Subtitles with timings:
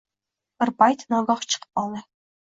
[0.63, 2.01] Bir payt nogoh chiqib koldi